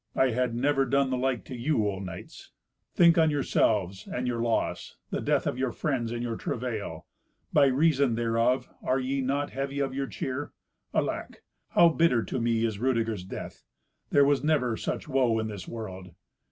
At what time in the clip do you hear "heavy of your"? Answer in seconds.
9.51-10.07